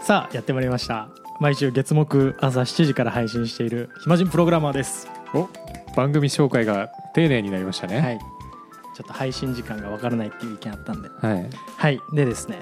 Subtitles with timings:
[0.00, 1.08] さあやってまいりました。
[1.40, 5.08] 毎週月木朝7時から配信している暇人プログラマーです。
[5.34, 5.48] お
[5.94, 8.00] 番組紹介が丁寧になりましたね。
[8.00, 8.18] はい。
[8.18, 11.08] ちょっと配信時間がわからないっていう意見あったんで。
[11.08, 12.00] はい、はい。
[12.14, 12.58] でですね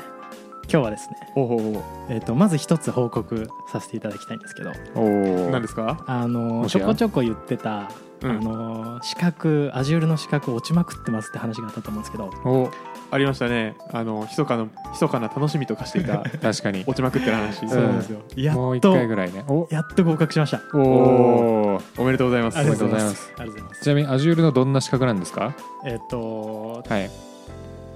[0.71, 4.73] 今日はですね、ほうほうほえー、とまず一つ報告させていただきたいんですけど。
[4.95, 6.05] お何ですか？
[6.07, 7.91] あのちょこちょこ言ってた、
[8.21, 8.31] うん。
[8.31, 12.27] あの資格 Azure の資格落ちまくってますって話があったと思うんですけど。
[12.45, 12.71] お
[13.11, 13.77] ありましたね。
[13.95, 16.85] あの密かな密かな楽しみとかしていた確かに。
[16.87, 17.71] 落ちまくってる話、ん。
[17.71, 18.21] そうなんですよ。
[18.37, 19.47] やもう一っと回ぐらいね。
[19.49, 19.67] お。
[19.71, 20.61] やっと合格しました。
[20.75, 22.59] おおおめでとうございます。
[22.59, 23.17] ありがとうございます。
[23.17, 23.83] すありがとうございます。
[23.85, 25.57] ちなみに Azure のどんな資格なんですか？
[25.87, 27.11] えっ、とはい。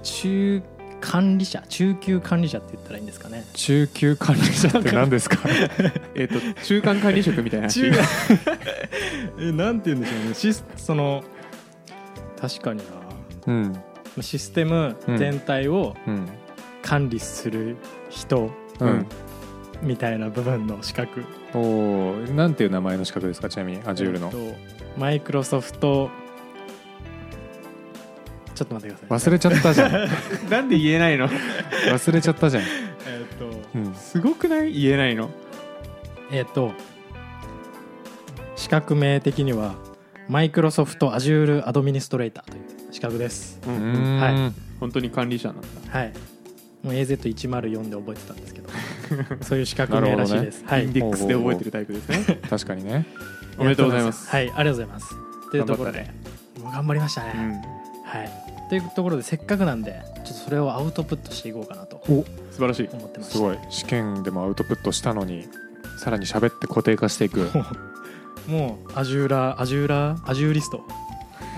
[0.01, 0.61] 中
[1.05, 3.43] 管理者中級管理者って言ったらいいんですかね。
[3.53, 5.37] 中級管理者って何ですか？
[6.15, 7.67] えっ、と中間管理職みたいな。
[7.67, 7.99] 話中
[9.39, 10.33] えなんて言うんでしょうね。
[10.33, 11.23] シスその
[12.39, 12.83] 確かにな。
[13.47, 13.75] うん。
[14.21, 16.25] システム全体をうん。
[16.81, 17.75] 管理する
[18.09, 18.89] 人ううん。
[18.99, 19.07] ん
[19.81, 21.25] みたいな部分の資格。
[21.53, 23.49] おおなんていう名前の資格ですか？
[23.49, 24.31] ちなみに Azure の。
[24.97, 26.09] マイクロソフト
[28.55, 29.19] ちょっと待ってください。
[29.19, 29.91] 忘れちゃったじゃん。
[30.49, 31.27] なんで言えないの？
[31.27, 32.63] 忘れちゃったじゃん。
[32.63, 33.45] えっ、と
[33.75, 33.93] うん。
[33.95, 34.73] すごくない？
[34.73, 35.29] 言えないの？
[36.31, 36.71] えっ、と
[38.55, 39.75] 資格名的には
[40.29, 43.59] マイクロソフト Azure アドミニストレーターという資格です。
[43.67, 44.19] ううん。
[44.19, 44.53] はい。
[44.79, 45.67] 本当に管理者なんだ。
[45.89, 46.13] はい。
[46.83, 48.69] もう AZ104 で覚えてたんですけど。
[49.41, 50.85] そういう資格名らしいです、はい。
[50.85, 52.39] インデックスで覚えてるタイプですね。
[52.49, 53.05] 確かにね。
[53.57, 54.29] おめでとうございます。
[54.29, 54.43] はい。
[54.43, 55.15] ありがとうございます。
[55.51, 56.09] というところで
[56.63, 57.72] 頑張りましたね、うん
[58.17, 58.31] はい。
[58.69, 62.89] というところでせっかくなんでちょっとそれをアウトプットしていこうかなとお素晴らしい。
[62.91, 63.33] 思ってました。
[63.35, 63.57] すごい。
[63.69, 65.47] 試験でもアウトプットしたのに
[65.97, 67.49] さらに喋って固定化していく。
[68.47, 70.83] もうアジューラアジューラアジューリスト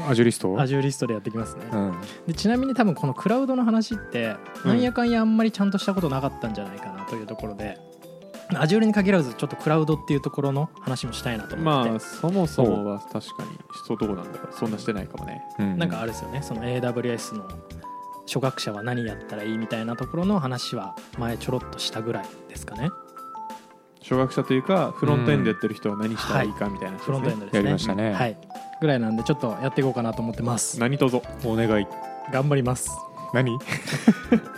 [0.07, 1.93] アジュリストアジューリストでやっていきますね、うん。
[2.27, 7.79] でちなみに多分このクラウドの話ってうんなんやかんやあんまりちゃんとしたことなかったんじゃないかなというところで、
[8.55, 13.49] アジュールに限らずちょっとクラウドっていうところの話もしたいなと思って、まあそもそもは確かに
[13.87, 15.77] そうどうなんだろうそんなしてないかもねうん。
[15.77, 16.41] なんかあれですよね。
[16.41, 17.47] その AWS の
[18.27, 22.89] 初学者は何やったらいいみたいなところの話は前ちょろっとしたぐらいですかね。
[24.01, 27.05] 初学者というかフロントエンドやってる人は何したらいいかみたいな話ですね。
[27.05, 27.59] フロントエンドですね。
[27.59, 28.13] やりましたね。
[28.13, 28.37] はい。
[28.81, 30.79] ぐらいなんでちょっとやっていこうかなと思ってます。
[30.79, 31.21] 何卒。
[31.43, 31.87] お願い。
[32.31, 32.91] 頑張ります。
[33.33, 33.57] 何？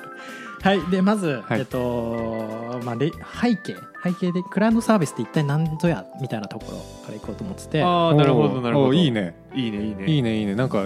[0.62, 1.59] はいでまず、はい。
[1.59, 3.75] えっとまあれ背景。
[4.03, 7.84] 背景でクラウドサービスって一体何ぞやみたいなところからいこうと思ってて。
[7.84, 8.94] ああなるほどなるほど。
[8.94, 9.35] いいね。
[9.53, 10.06] いいねいいね。
[10.06, 10.56] いいねいいね。
[10.56, 10.85] なんか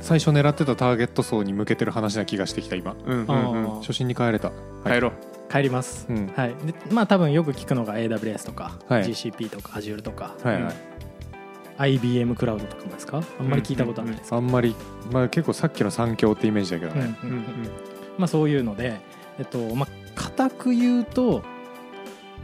[0.00, 2.96] 最初狙ってたターゲット層に向けてる話な気がしてきた今。
[3.06, 3.80] うんうんうん。
[3.80, 4.50] 初心に帰れた。
[4.84, 5.12] 帰ろう。
[5.50, 6.32] 帰ります、うん。
[6.34, 6.54] はい。
[6.64, 9.04] でまあ多分よく聞くのが AWS とか、はい。
[9.04, 10.74] GCP とか Azure とか、はいはい。
[11.76, 13.22] IBM クラウドとかもですか？
[13.40, 14.74] あんまり聞いたことはないですか、あんまり。
[15.12, 17.44] まあ結構さっきの三強ってイメージだけどうんねうんうん
[18.18, 19.00] まあ、そういうので、
[19.38, 21.42] えっとまあ、固く言うと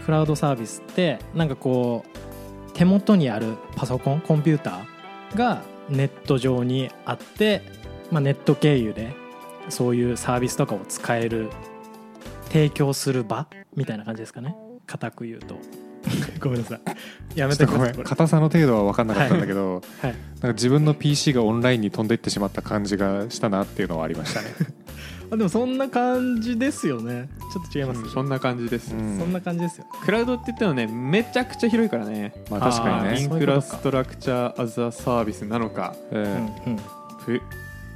[0.04, 7.62] クラウドサービスってなんかこう手元にあるパソコンコンピューターがネット上にあって、
[8.10, 9.14] まあ、ネット経由で
[9.68, 11.50] そういうサービスとかを使える
[12.46, 14.56] 提供する場みたいな感じですかね。
[14.86, 15.56] 固く言うと。
[16.40, 16.80] ごめんなさい。
[17.38, 17.94] やめちょっとごめん。
[17.94, 20.10] 硬さの程度は分かんなかったんだけど、はい。
[20.10, 24.48] なんか自分の PC がオンラインに飛んでいってしまった感じがしたなっていうのはありましたね、
[25.32, 27.28] あでもそんな感じですよね。
[27.52, 28.94] ちょっと違います、そんな感じです。
[28.94, 29.18] うん。
[29.18, 29.86] そんな感じですよ。
[30.04, 32.34] クラウドって言ってもねめちゃくちゃ広いからね。
[32.50, 33.20] まあ確かにね。
[33.22, 35.94] インフラストラクチャーアザサービスなのか。
[36.10, 36.50] うん。
[37.24, 37.40] プ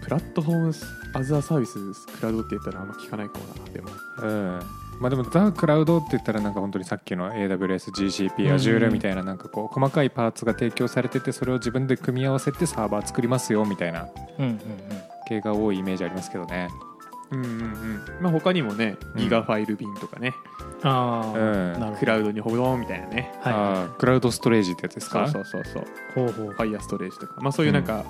[0.02, 0.74] プラットフォーム
[1.14, 3.90] アザサービスクラウドって言ったらあんま聞かないかもなでも。
[4.22, 4.60] うん。
[5.00, 8.54] まあでもザ・クラウドって言ったらなんか本当にさっきの AWS、GCP、うん。
[8.54, 14.06] Azure みたいななんかこう細かいパーツが提供されててそれを自分で組み合わせてサーバー作りますよみたいな。
[14.38, 14.58] うんうんうん。
[15.26, 16.68] 系が多いイメージありますけどね。
[17.34, 18.22] うんうんうん。
[18.22, 19.20] まあ他にもねうん。
[19.20, 20.34] ギガファイル便とかね、
[20.82, 21.72] ああ、うん。
[21.72, 21.96] なるほど。
[21.98, 23.32] クラウドに保存みたいなね。
[23.42, 23.52] はい。
[23.54, 25.84] あークラウドストレージってやつですそうかそうそうそう。
[26.14, 26.52] ほうほう。
[26.52, 27.40] ファイヤーストレージとか。
[27.40, 28.04] まあそういうなんか、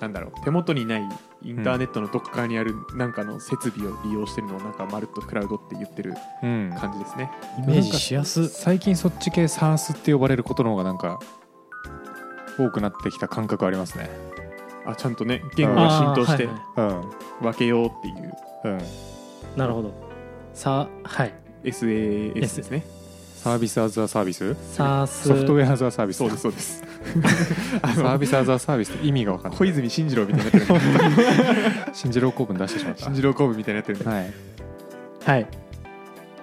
[0.00, 0.44] なんだろう。
[0.44, 1.08] 手元にない
[1.42, 6.74] インターネットのどっかにあるなんかの設備を利用してるのをなんかまるっとクラウドって言ってるうん。
[6.78, 8.48] 感じですね、イメージしやす。
[8.48, 11.18] 最近そっち系 SARS って呼ばれることの方がなんか
[12.58, 14.10] 多くなってきた感覚ありますね。
[14.86, 16.48] あちゃんとね言語が浸透して
[17.40, 18.32] 分けようっていう。
[18.64, 18.78] うん。
[19.56, 19.92] なるほど。
[20.54, 21.32] さはい。
[21.64, 22.84] SAS ですね。
[23.36, 24.56] サービスアザーサービス？
[24.72, 25.28] サース。
[25.28, 26.18] ソフトウェアアザーサービス。
[26.18, 26.82] そうですそうです。
[27.80, 29.58] サービスアザーサービスって意味が分かんない。
[29.58, 30.80] 小泉進次郎みたいになってる。
[31.92, 33.04] 新次郎公文出してしまった。
[33.04, 34.32] 進次郎公文みたいになってるはい。
[35.24, 35.46] はい。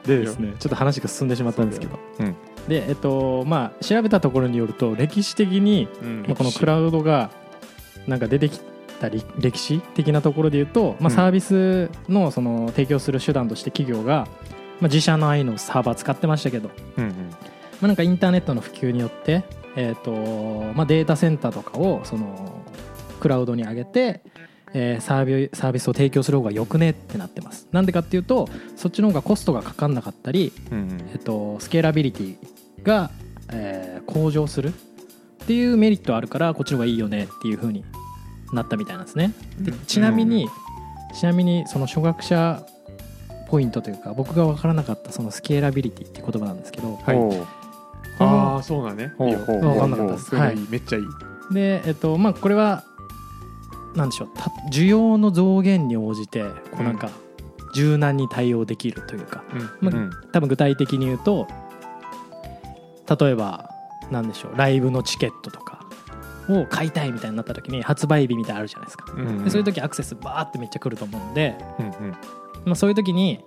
[0.05, 2.35] でですねちょっと話が進んでしまったんですけど、うん。
[2.69, 5.89] でえっとまあ調べたところによると歴史的に、
[6.37, 7.29] このクラウドが
[8.07, 8.60] なんか出てき
[9.00, 11.16] たり歴史的なところで言うと、まあ、うん。
[11.16, 14.28] サービスのその提供する手段として企業が
[14.80, 17.12] まあ、自社のああいうのサーバー使ってましたけど、うんうん。
[17.12, 17.16] ま
[17.84, 19.44] あ、なんかインターネットの普及によって、
[19.75, 22.62] えーとまあ、データセンターとかをその
[23.19, 24.22] クラウドに上げて、
[24.74, 27.68] えーサービサービスを提供する方がよくねってなってます。
[27.72, 31.10] なんでかっていうとそっちの方がコストがかかんなかったり、うんうん。
[31.13, 32.36] えっと、スケーラビリティ
[32.84, 33.12] が、
[33.52, 34.74] えー向上する
[35.45, 37.86] っていうメリットあるからこっちの方がいいよねっていう風に
[38.51, 39.31] なったみたいなんですね。
[39.59, 40.50] でちなみに、
[41.13, 42.65] ちなみにその初学者
[43.47, 47.47] ポイントというか僕が分からなかったそのスケーラビリティっていう言葉なんですけど、はい。
[48.18, 49.13] ああそうだね。
[49.19, 49.62] いいよほう。
[49.62, 50.36] ほう分かんなかったです。
[50.36, 50.56] はい。
[50.56, 51.06] いめっちゃいい。
[51.53, 52.83] でえっとまあこれは
[53.95, 54.30] なんでしょう。
[54.36, 57.12] た需要の増減に応じてこうなんか
[57.75, 59.92] 柔軟に対応できるというか、うん。
[59.92, 60.12] まあうん。
[60.31, 61.47] 多分具体的に言うと
[63.19, 63.69] 例えば
[64.12, 65.86] なんでしょうライブのチケットとか
[66.50, 72.12] を買いたいみたいになった時に発売日みたいなのあるじゃないですか、うんでそういう時アクセスバーってめっちゃ来ると思うんで、うんうん。
[72.66, 73.44] まあ、そういう時に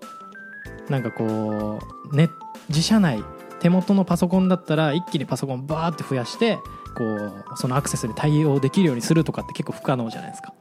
[0.88, 1.78] なんかこ
[2.12, 2.30] う、ね、
[2.68, 3.22] 自社内
[3.60, 6.58] 手元のパソコンだったら一気にパソコンバーって増やして
[6.96, 10.54] こうそのアクセスに対応できるようにするとかって結構不可能じゃないですか。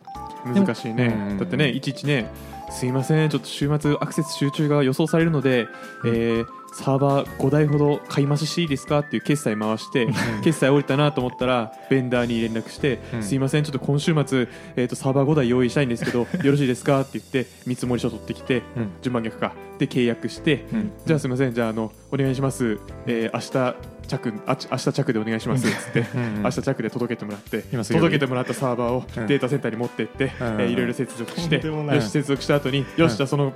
[0.46, 1.06] 難しいね。
[1.32, 2.32] うんだってねいちいちね
[2.70, 3.30] すいません。
[3.30, 5.68] ちょっと週末アクセス集中が予想されるので、
[6.06, 10.08] えーサーバー5台ほど買い増ししていいですかっていう決済回して
[10.44, 13.24] 決済降りたなと思ったらベンダーに連絡して、うん。
[13.24, 13.64] すいません。
[13.64, 18.92] ちょっと今週末、えー、とサーバー5台用意したいんですけどよろしいですかって言って見積書取ってきてうん。
[19.02, 19.54] 順番逆か。
[19.80, 20.92] で契約して、うん。
[21.06, 21.54] じゃあすみません。
[21.54, 29.28] じゃああのお願いします、えー、明日着あち明日着でお願いしますっつってうんうん明日着で届けてもらって届けてもらったサーバーをうん。
[29.28, 33.54] データセンターに持ってって、うんえーいろいろ接続してとんよし接続した後によしじゃあその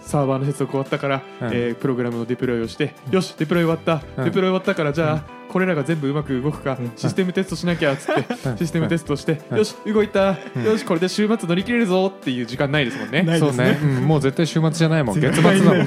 [0.00, 1.48] サーバーの接続終わったから、うん。
[1.48, 4.24] えープログラムのデプロイをしてよしデプロイ終わった、うん。
[4.24, 8.58] デプロイ終わったからじゃあ、これらが全部うまく動くか、システムテストしなきゃっつって、うん。
[8.58, 9.58] システムテストして、うん。
[9.58, 10.64] よし動いた、うん。
[10.64, 13.22] よしこれで週末乗り切れるぞっていう時間ないですもんね。
[13.22, 15.20] ないそうね、うんもう絶対週末じゃないもん。
[15.20, 15.86] 月末だもんはい。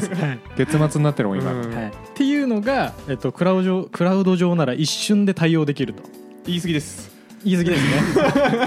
[0.58, 1.76] 月末になってるもん今、うん。
[1.76, 6.04] はい、っていうのが、えっと、クラウド上クラウド上なら一瞬で対応できると。
[6.46, 7.17] 言い過ぎです。
[7.48, 8.02] 言い過ぎですね。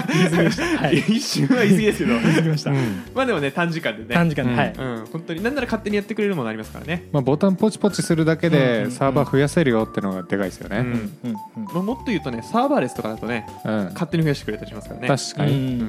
[0.13, 2.77] 言い過ぎでした、はい、一瞬は言い過ぎですけど、言い過ぎました、うん。
[3.13, 4.07] まあでもね短時間でね。
[4.13, 7.07] 短時間で、うんはい、うん、本当になんなら勝手にやってくれるものありますからね。
[7.11, 10.85] まあ、ボタンポチポチするだけでサーバー増やせるよってのがでかいですよね、うん。
[10.85, 11.35] うん。
[11.57, 11.63] うん。
[11.65, 13.73] まあ、もっと言うとねサーバーレスとかだとねうん。
[13.93, 15.07] 勝手に増やしてくれたりしますからね。
[15.07, 15.83] 確かに、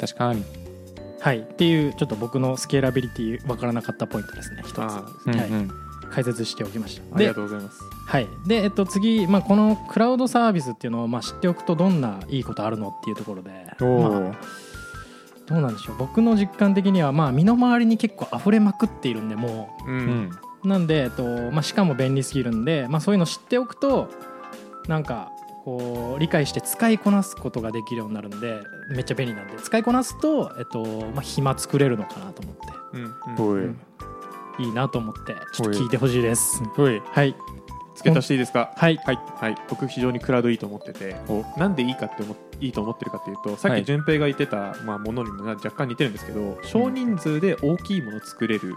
[0.00, 0.44] 確かに、
[1.20, 5.38] はい、っていうちょっと僕のスケーラビリティわからなかったポイントですね一つ、あはうんい。
[5.38, 5.70] うん
[6.10, 7.02] 解説しておきました。
[7.14, 7.80] ありでがとうございます。
[8.10, 8.28] はい。
[8.44, 15.96] でえっと、次、まあ、このクラウドサービスっていうのをまあ知っておくとどんないいことあるのっていうところで、まあ、どうなんでしょう。
[15.96, 19.90] 僕の実感的にはまあ身の回りに結構溢れまくっているんでもう。
[19.92, 20.30] うん。
[20.64, 21.22] なんで、えっと
[21.52, 24.10] まあ、しかも便利すぎるんで、まあ、そういうの知っておくと
[24.88, 25.30] なんか
[25.64, 28.60] こう理解して使いこなすことができるようになるんで
[28.90, 30.84] めっちゃ便利なんで使いこなすと、えっと
[31.14, 32.60] まあ、暇作れるのかなと思って。
[32.94, 33.46] うん。
[33.46, 33.54] うん。
[33.54, 33.80] おい、うん。
[34.58, 36.62] いいなと思ってちょっと聞いてほしいです。
[37.12, 37.34] はい
[37.94, 38.72] 付け足していいですか？
[38.76, 38.96] はい。
[39.04, 41.16] はい、はい、僕非常にクラウドいいと思ってて。
[41.28, 41.44] お。
[41.58, 43.84] なんでいいかって思っいいと思ってるかっていうとさっはい。
[43.84, 48.74] き順平が言ってた、まあ、ものにも若干似てるんですけど少人数で大きいものを作れる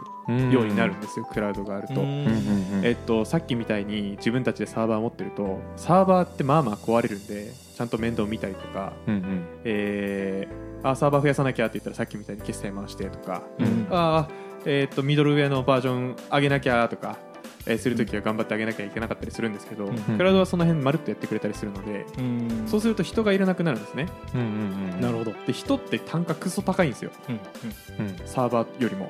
[0.51, 1.95] ようになるんですよ、クラウドがあると。
[1.95, 2.07] うん。
[2.07, 9.45] うんうんえっと、さっきみたいに自分たちでサーバー持ってるとサーバーってまあまあ壊れるんでちゃんと面倒見たりとか、うんうん。
[9.65, 13.88] えーあサーバー増やさなきゃって言ったらさっきみたいに決済回してとか、うん。
[13.89, 14.33] あー
[14.65, 17.18] えーっとミドルウェアのバージョン上げなきゃとか、
[17.65, 22.63] えーするときは頑張って上げなきゃいけなかったりするんですけど、うんクラウドはその辺まるっとやってくれたりするので、うん。
[22.67, 24.08] そうすると人がいらなくなるんですね。
[24.34, 24.48] うんうん
[24.96, 25.01] うん。
[25.01, 27.12] なるほど、で人って単価クソ高いんですよ。
[27.29, 28.15] うんうん。
[28.25, 29.10] サーバーよりも。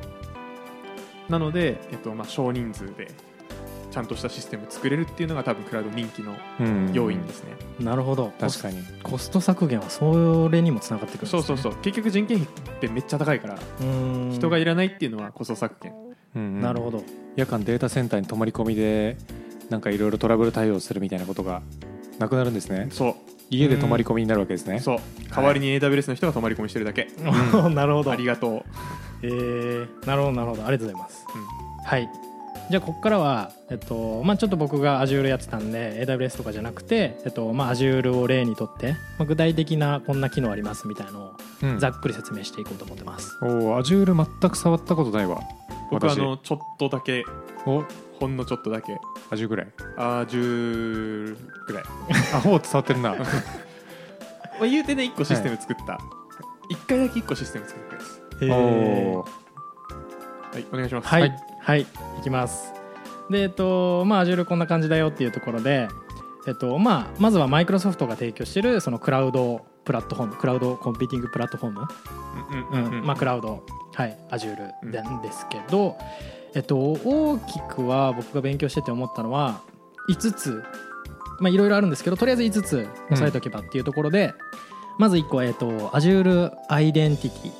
[1.30, 3.08] なので、えっとまあ、少人数で
[3.92, 6.92] ちゃんとしたシステム作れるっていうのが多分クラウド人気のうん。
[6.94, 8.34] 要因ですね、うん、なるほど。
[8.40, 8.84] 確かに。
[9.04, 11.82] コスト削減はそれにもつながってくるんです、ね、そうそうそう。
[11.82, 14.32] 結局人件費ってめっちゃ高いからうん。
[14.34, 15.94] 人がいらないっていうのはコスト削減
[16.36, 17.04] うんうんなるほど。
[17.36, 19.18] 夜間データセンターに泊まり込みで
[19.70, 21.62] なんかいろいろトラブル対応するみたいなことが
[22.20, 22.88] なくなるんですね。
[22.92, 23.16] そ
[23.50, 24.76] 家で泊まり込みになるわけですね。
[24.76, 25.00] うそう。
[25.30, 28.12] 代わりに AWS の人が泊まり込みしてるだけ、 なるほど。
[28.12, 28.64] ありがと
[29.22, 30.66] えー、なるほどなるほど。
[30.66, 31.86] ありがとうございます、うん。
[31.86, 32.33] はい
[32.70, 41.80] じゃあここからは、えっとまあ、ちょっと僕が Azure やってたんで AWS とかじゃなくて、えっとまあ、Azure を例にとって、まあ、具体的なこんな機能ありますみたいなのをうん。
[41.80, 45.42] ざっくり説明していこうと思ってます、おお Azure 全く触ったことないわ。
[45.92, 46.18] 僕はあ私。
[46.20, 47.24] のちょっとだけ
[47.66, 47.84] お。
[48.20, 48.98] ほんのちょっとだけ。
[49.30, 49.68] Azure ぐらい。
[49.98, 51.84] あー10ぐらい、
[52.34, 53.16] あほうって触ってるな。
[53.16, 53.26] ま
[54.62, 56.00] あ、言うてね1個システム作った、
[56.70, 59.30] 一1回だけ1個システム作ったですえーおー。
[60.54, 61.08] はいお願いします。
[61.08, 61.86] はい、ははいい、
[62.20, 62.74] いきます。
[63.30, 65.88] で、えっと、まあ、Azure こんな感じだよっていうところで、
[66.46, 71.88] えっと、まあ、まずはマイクロソフトが提供しているそのクラウドプラットフォーム、クラウドコンピューティングプラットフォーム、
[72.74, 73.06] うんうんうんうん。
[73.06, 75.98] まあ、クラウド、はい、Azure なんですけど、
[76.56, 79.62] えっと大きくは僕が勉強してて思ったのは
[80.10, 80.64] 5つ。
[81.40, 84.34] まあいろいろあるんですけどとりあえず5つ押さえておけばっていうところで、
[85.00, 87.52] まず1個、えっと Azure Identity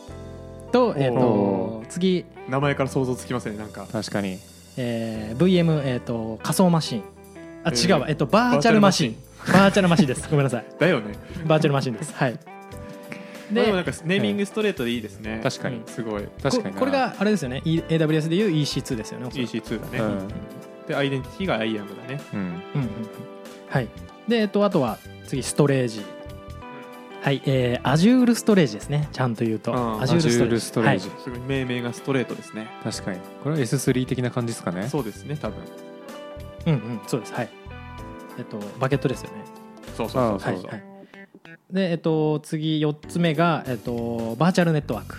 [0.72, 3.86] と,、えっとお次、名前から想像つきますねなんか。
[3.92, 4.40] 確かに。
[4.78, 7.04] えー VM、えっと仮想マシン。
[7.64, 9.16] あえー違うわ、えっとバーチャルマシン。
[9.48, 10.08] バーチャルマシン。
[10.08, 10.28] です。
[10.30, 10.66] ごめんなさい。
[10.80, 11.14] だよね。
[11.46, 12.14] バーチャルマシンです。
[12.16, 12.40] はい。
[13.52, 15.76] でもなんかネーミングストレートでいいですね、確かに。
[15.78, 16.24] うんすごい。
[16.42, 16.80] 確かにな。
[16.80, 17.62] ここれがあれですよね。
[17.66, 19.52] E- AWS でいう EC2 ですよねおそらく。
[19.52, 20.28] EC2 だね、うん。
[20.88, 22.20] でアイデンティティが IAM だね。
[22.34, 22.40] うん。
[22.40, 22.60] うんうんうん。
[23.70, 23.88] はい。
[24.28, 24.98] でえっとあとは
[25.28, 26.02] 次ストレージ
[27.24, 29.08] はいえー、Azure ストレージですね。
[29.14, 29.72] ちゃんと言うと。
[29.72, 30.00] うん。
[30.00, 31.22] Azure ストレージストレージはい。
[31.24, 32.68] すごい命名がストレートですね。
[32.84, 33.20] 確かに。
[33.42, 34.90] これは S3 的な感じですかね。
[34.90, 35.58] そうですね多分。
[36.66, 37.02] うんうん。
[37.08, 37.34] そうです。
[37.34, 37.50] はい。
[38.38, 39.38] えっとバケットですよね。
[39.96, 40.84] そうそうそうそう、はいはい。
[41.72, 45.16] でえっと次4つ目がえっとバーチャルネットワーク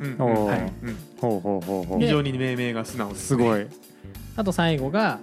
[0.00, 0.16] うん。
[0.20, 0.72] おーはい。
[0.82, 0.96] うん。
[1.22, 2.00] ほうほうほうほう。
[2.00, 3.26] 非常に命名が素直ですね。
[3.28, 3.66] すごい。
[4.36, 5.20] あと最後が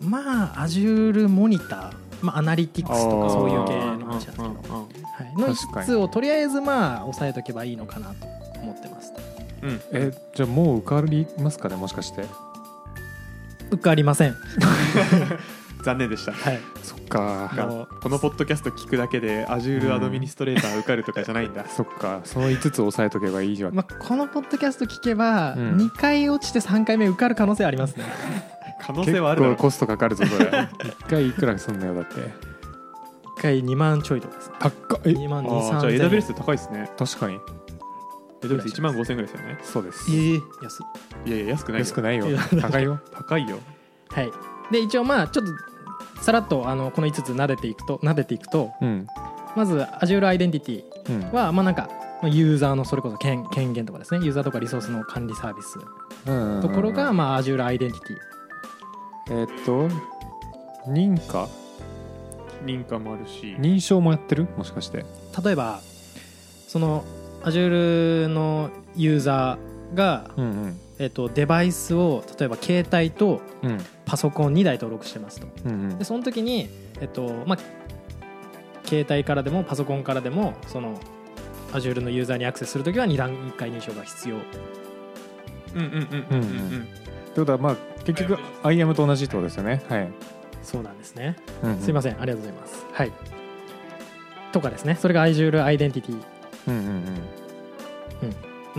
[0.00, 4.62] まあ Azure モニター、まあ、アナリティクスとかそういう系の話なんですけど、うんうんうん。
[4.62, 8.26] はい、の確かに5つをとりあえずまあ押さえとけばいいのかなと
[8.60, 9.12] 思ってます。
[9.62, 9.80] うん。
[9.92, 12.24] えじゃあもう受かりますかねもしかして。
[13.70, 14.36] 受かりません。
[15.86, 16.32] 残念でした。
[16.32, 16.60] はい。
[16.82, 17.50] そっか。
[17.52, 22.22] あのこのポッドキャスト聞くだけで Azure アドミニストレーター受かるとかじゃないんだ、そっか。
[22.24, 23.74] その5つ押さえとけばいいじゃん。
[23.74, 25.76] まあ、このポッドキャスト聞けば、うん。
[25.76, 28.04] 2回落ちて3回目受かる可能性ありますね。
[28.82, 29.56] 可能結性はあるだろう。
[29.56, 30.68] 構コストかかるぞそれ。
[30.84, 32.14] 一回いくらすんだよだって。
[32.14, 32.55] 1
[33.40, 35.00] 回2万ちょいとかです高っ。
[35.04, 36.90] え2万2 3あーじゃあ AWS 高いですね。
[36.96, 37.38] 確かに。
[38.42, 39.58] AWS1 万5000円ぐらいですよね。
[39.62, 40.04] そうです。
[40.10, 40.82] えー、安い
[41.28, 41.84] いやいや安くないよ。
[41.84, 42.28] 安くないよ。
[42.28, 43.00] いや高いよ。
[43.12, 43.58] 高いよ。
[44.10, 44.30] はい。
[44.70, 49.06] で一応まあちょっとさらっとあのこの5つ撫でていくと撫でていくとうん。
[49.54, 51.32] まず Azure Identity うん。
[51.32, 51.88] はまあなんか
[52.22, 54.24] まあユーザーのそれこそ権権限とかですね。
[54.24, 55.78] ユーザーとかリソースの管理サービス。
[56.26, 58.16] うんところが、うんまあ Azure Identity
[59.30, 59.88] えーっと
[60.90, 61.48] 認可？
[62.64, 63.56] 認可もあるし。
[63.58, 64.46] 認証もやってる？
[64.56, 65.04] もしかして。
[65.44, 65.80] 例えば
[66.66, 67.04] その
[67.42, 70.80] Azure のユーザーが、うんうん。
[70.98, 73.78] えっとデバイスを例えば携帯とうん。
[74.06, 75.48] パソコン2台登録してますと。
[75.64, 75.98] うんうん。
[75.98, 76.68] でその時に、
[77.00, 77.58] えっとまあ、
[78.84, 81.00] 携帯からでもパソコンからでもその
[81.72, 84.36] Azure のユーザーにアクセスするときは2段階認証が必要。
[84.36, 86.82] うんうんうんうんうんうん。
[86.82, 89.82] ってことはまあ結局 IAM と同じってことですよね。
[89.88, 90.08] はい、
[90.66, 91.80] そうなんですね、うんうん。
[91.80, 92.84] すいませんありがとうございます。
[92.92, 93.12] はい。
[94.52, 94.98] とかですね。
[95.00, 96.20] それが Azure Identity
[96.68, 97.04] うんうん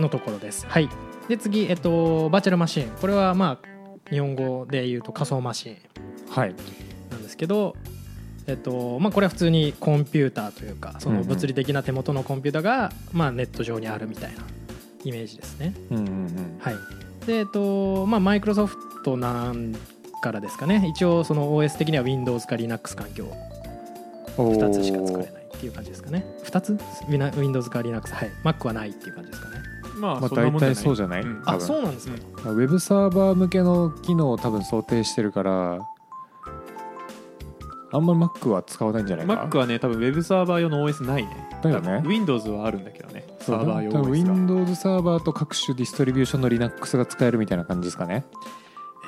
[0.02, 0.66] のところです。
[0.68, 0.88] はい。
[1.28, 5.76] で次、えっと、バーチャルマシンこれはまあ日本語で言うと仮想マシン。
[6.36, 6.44] な
[7.16, 7.76] んですけど
[8.46, 14.40] えっとまあ、これは普通にコンピューターというかその物理的な手元のコンピューターが、まあ、ネット上にあるみたいな
[15.04, 15.74] イメージですね。
[15.90, 16.74] うんうんはい、
[17.26, 19.74] でえっとまあマイクロソフトなん
[20.20, 20.84] からですかね。
[20.88, 23.24] 一応その OS 的には Windows か Linux 環境。
[23.24, 23.32] うん
[24.38, 26.24] 2つしか使えないっていう感じですかね。
[26.44, 26.72] 2つ
[27.08, 28.30] ？Win- Windows か Linux はい。
[28.44, 29.54] Mac はないっていう感じですかね。
[29.96, 31.22] まあ大体そうじゃない？
[31.22, 31.42] うん。
[31.44, 32.56] あそうなんですか、うん。
[32.56, 35.80] ウェブサーバー向けの機能を多分想定してるから
[37.90, 41.48] あんまり Mac は使わないんじゃないか？Mac はね多分ウェブサーバー用の OS ないね。
[41.62, 42.02] だよね。
[42.06, 43.26] Windows はあるんだけどね。
[43.40, 44.10] サーバー用 OS が。
[44.10, 48.24] Windows サーバーと各種ディストリビューションの Linux が使えるみたいな感じですかね。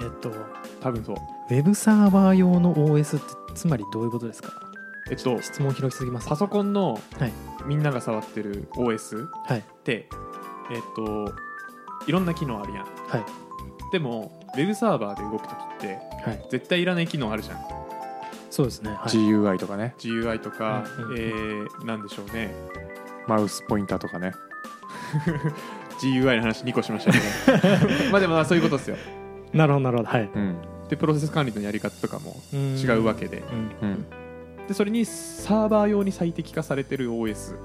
[0.03, 0.33] えっと
[0.81, 1.17] 多分そう。
[1.17, 4.51] ウェブサーバー用の OS ってつまりどういうことですか？
[5.11, 6.29] えっと質問広すぎます。
[6.29, 7.33] パソコンのはい。
[7.67, 9.65] みんなが触ってる OS っはい。
[9.85, 10.09] て
[10.71, 11.33] えっと
[12.07, 12.85] いろんな機能あるやん。
[13.09, 13.25] はい。
[13.93, 16.47] でもウェブサーバーで動く時ってはい。
[16.51, 17.59] 絶対いらない機能あるじゃん。
[18.51, 18.91] そうですね。
[18.91, 19.09] はい。
[19.09, 19.95] GUI とかね。
[19.99, 22.55] GUI とか、うんうんえー、なんでしょうね。
[23.27, 24.33] マウスポインターとかね。
[26.01, 27.19] GUI の話2個しましたけ
[27.87, 28.97] ど まあでもまあそういうことですよ
[29.53, 30.31] なるほどなるほどはい。
[30.35, 30.57] うん。
[30.89, 33.43] でプロセス管理のやり方とかも違うわけで。
[33.83, 33.89] うん。
[33.89, 34.67] うん。
[34.69, 37.57] でそれにサーバー用に最適化されてる OS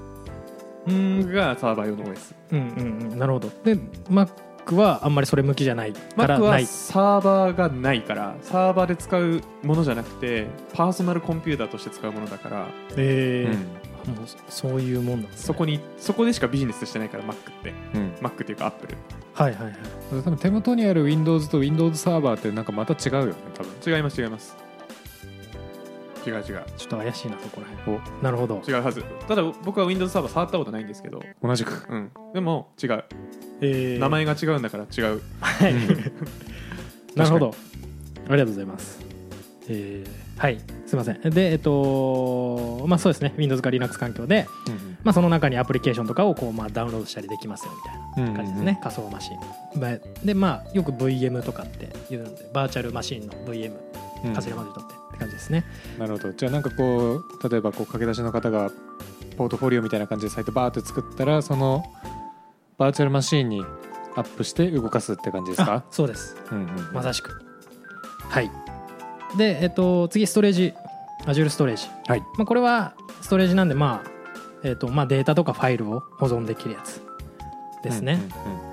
[0.88, 2.62] うんがサーバー用の OS うんう
[3.06, 3.48] んうんなるほど。
[3.64, 3.76] で
[4.08, 4.28] Mac
[4.74, 6.66] はあんまりそれ向きじゃないから Mac なはい。
[6.66, 12.66] サーバーがないからサーバーで使うものじゃなくてパーソナルコンピューターとして使うものだから。
[12.96, 14.12] えうん。
[14.12, 15.36] ーもうそういうもんなんね。
[15.36, 17.72] そこにそこでしかビジネスしてないから Mac って。
[17.94, 18.12] うん。
[18.20, 18.96] Mac っていうか Apple
[19.36, 19.74] はいはいはい。
[20.24, 23.94] 多分手元にある Windows と Windows サーバーってなんかまた違うよね多分。
[23.96, 24.56] 違います違います。
[26.26, 26.42] 違う違う。
[26.42, 27.98] ちょっと怪しいなそこら辺。
[27.98, 28.62] おなるほど。
[28.66, 29.04] 違うはず。
[29.28, 31.86] ただ僕は Windows サーバー触ったことないんですけど、同じく。
[31.88, 33.04] うん、でも違う。
[33.60, 33.98] えー。
[33.98, 35.20] 名前が違うんだから違う。
[35.40, 35.72] はい。
[35.72, 36.12] うん。
[37.14, 37.54] なるほど。
[38.28, 38.98] ありがとうございます。
[39.68, 40.58] えーはい。
[40.86, 41.20] すいません。
[41.30, 43.34] でえっとまあそうですね。
[43.36, 44.46] Windows か Linux 環境で、
[45.06, 49.38] まあ、その中にアプリケーションとかをこうまあダウンロードしたりできますよみたいなうん感じですね、仮想マシン。
[49.80, 53.72] まあでまあよく VM とかって言うんでバーチャルマシンの VM
[54.24, 54.32] うん。
[54.34, 55.64] 頭文字取ってって感じですね、
[55.98, 56.32] なるほど。
[56.32, 58.70] じゃあなんかこう例えばこう駆け出しの方が
[59.38, 61.84] ポートフォリオみたいな感じでサイトバーって作ったらその
[62.78, 63.62] バーチャルマシーンに
[64.16, 65.84] アップして動かすって感じですあか？
[65.90, 66.36] そうです。
[66.50, 67.30] うんうんまさしく
[68.28, 68.50] はい。
[69.38, 70.74] でえっと次ストレージ。
[71.24, 72.20] Azure ストレージ、はい。
[72.36, 74.10] まあ、これはストレージなんでまあ
[74.66, 77.00] えっとまあデータとかファイルを保存できるやつ
[77.82, 78.20] ですね、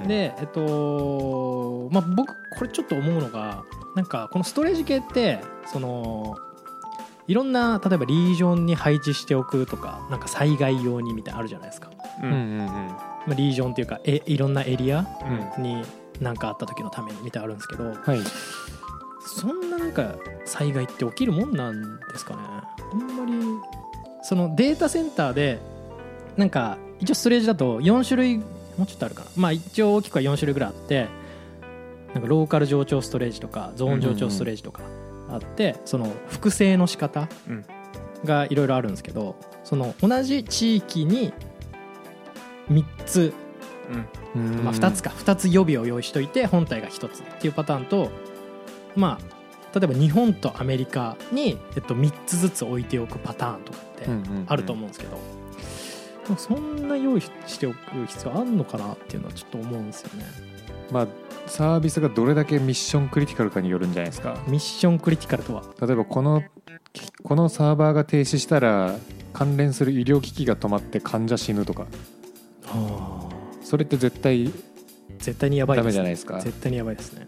[0.07, 3.63] でえっとまあ僕これちょっと思うのが
[3.95, 6.35] なんかこのストレージ系ってその
[7.27, 11.91] いろんな例えばリージョンに配置しておくとかなんか災害用にみたいなのあるじゃないですか、
[12.23, 12.65] ううんんうん。
[12.65, 12.97] ま
[13.29, 15.05] あ、リージョンっていうかえいろんなエリア
[15.57, 15.63] うん。
[15.63, 15.83] に
[16.19, 18.19] 何かあった時のためにみたいなのあるんですけどはい。
[19.25, 22.41] そんななんか災害って起きるもんなんですかね。
[22.91, 23.33] あんまり
[24.23, 25.59] そのデータセンターで
[26.37, 28.43] なんか一応ストレージだと4種類も
[28.83, 29.29] うちょっとあるかな。
[29.35, 31.07] まあ一応大きくは4種類ぐらいあって
[32.13, 34.81] なんかローカル上長ストレージとかゾーン上長ストレージとか
[35.29, 37.65] あってその複製の仕方うん。
[38.23, 39.35] がいろいろあるんですけど
[39.65, 41.33] その同じ地域に
[42.69, 43.33] 3つ
[44.35, 44.63] うん。
[44.63, 48.09] まあ、2つか2つ予備を用意しといて本体が1つっていうパターンと
[48.95, 49.33] まあ
[49.77, 54.07] 例えば日本とアメリカに、えっと、3つずつ置いておくパターンとかって
[54.47, 55.17] あると思うんですけど、
[56.37, 60.25] そんな用意しておく必要あるのかなっていうのはちょっと思うんですよね。
[60.91, 61.07] まあ
[61.45, 64.37] サービスがどれだけミッションクリティカルかによるんじゃないですか。
[64.47, 65.63] ミッションクリティカルとは？
[65.81, 66.43] 例えばこの
[67.23, 68.95] このサーバーが停止したら
[69.33, 71.87] 関連する医療機器が止まって患者死ぬとか。
[73.63, 74.51] それって絶対
[75.17, 76.39] 絶対にやばいダですメじゃないですか。
[76.39, 77.25] 絶対にやばいですね。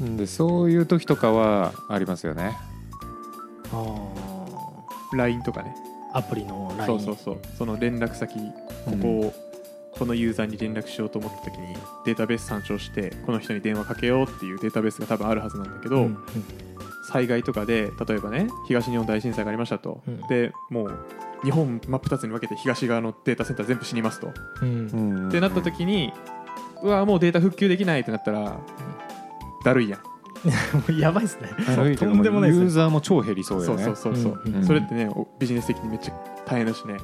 [0.00, 2.56] うんでそういう時とかはありますよね。
[3.72, 5.16] あ。
[5.16, 5.74] LINE とかね。
[5.74, 7.38] ーアプリの LINE そうそうそう。
[7.58, 8.38] その連絡先。
[8.86, 9.34] ここを、
[9.92, 16.22] このユーザーに連絡しようと思った時にデータベース参照してこの人に電話かけようっていうデータベースが多分あるはずなんだけど、うんうん。
[17.10, 20.20] 災害とかで例えばね東日本大震災がありましたと、うん。
[20.28, 20.98] でもう
[21.42, 24.68] 日本真っ二つに分けて東側のデータセンター全部死にますと、うん。
[24.68, 25.28] うん。
[25.28, 26.12] ってなった時に
[26.82, 28.58] うわもうデータ復旧できないってなったら
[29.64, 30.00] だるいやん
[30.98, 31.96] やばいですね。
[31.96, 32.64] とんでもないですね。
[32.64, 34.40] ユーザーも超減りそうだそうよねそうそう。
[34.64, 36.14] それってねおビジネス的にめっちゃ
[36.46, 36.96] 大変だしね。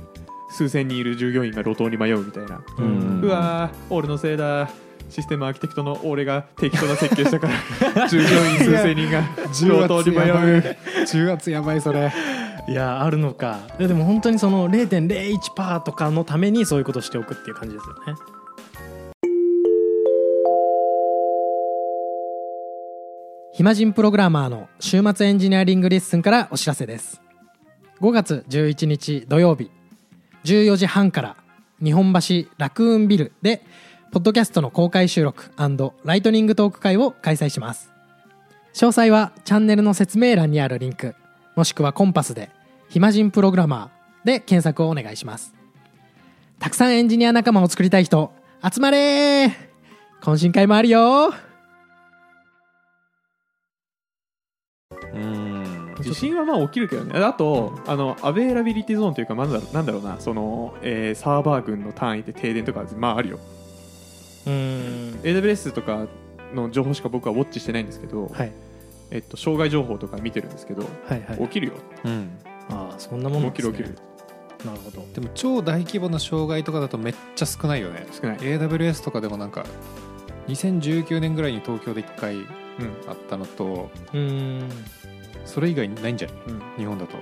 [0.50, 3.20] 数千人いる従業員が路頭に迷うみたいな、ううん。
[3.22, 4.68] うわー俺のせいだ。
[5.08, 7.48] システムアーキテクトの俺が適当な設計したか
[7.94, 8.08] ら。
[8.08, 10.76] 従業員数千人が路頭に迷う。
[11.04, 11.80] 10月やばい。
[11.80, 12.12] それ。
[12.68, 13.58] いやあるのか。
[13.78, 18.18] いやでも本当にその0.01%とかのためにそういうことをしておくっていう感じですよね
[23.54, 27.20] 暇人プログラマーの週末エンジニアリングレッスンからお知らせです。
[28.00, 29.70] 5月11日土曜日
[30.44, 31.36] 14時半から
[31.84, 33.62] 日本橋ラクーンビルで
[34.10, 35.50] ポッドキャストの公開収録
[36.02, 37.92] ライトニングトーク会を開催します。
[38.72, 41.14] 詳細はチャンネルの説明欄にあるリンク
[41.54, 42.48] もしくは connpass で
[42.88, 45.52] 「暇人プログラマー」で検索をお願いします。
[46.58, 49.52] たくさんエンジニア仲間を作りたい人集まれー。
[50.22, 51.34] 懇親会もあるよ
[55.12, 55.94] うん。
[56.00, 57.18] 地震はまあ起きるけどね。
[57.22, 63.38] あとあのアベイラビリティゾーンというかなんだろうなんだろうなその、えーサーバー群の単位で停電とかまああるよ。
[64.46, 66.06] うーん AWS とか
[66.54, 68.52] の情報しか僕はウォッチしてないんですけど、はい。
[69.10, 71.38] えっと、障害情報とか見てるんですけどはいはい。
[71.42, 71.72] 起きるよ。
[72.04, 72.30] うん。
[72.70, 73.98] ああそんなもの起きる起きる。
[74.64, 75.04] なるほど。
[75.12, 78.06] でも超大規模な障害とかだとめっちゃ少ないよね。
[78.12, 79.64] 少ない、AWS とかでもなんか
[80.48, 82.46] 2019年ぐらいに東京で1回うん
[83.08, 84.68] あったのとうーん。
[85.44, 86.36] それ以外ないんじゃない？
[86.48, 86.62] うん。
[86.78, 87.16] 日本だと。